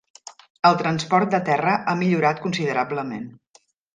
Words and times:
El 0.69 0.77
transport 0.79 1.35
de 1.35 1.41
terra 1.51 1.75
ha 1.91 1.95
millorat 2.01 2.43
considerablement. 2.47 3.31